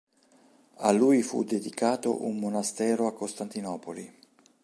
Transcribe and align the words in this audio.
A 0.77 0.91
lui 0.91 1.21
fu 1.21 1.43
dedicato 1.43 2.25
un 2.25 2.39
monastero 2.39 3.05
a 3.05 3.13
Costantinopoli. 3.13 4.11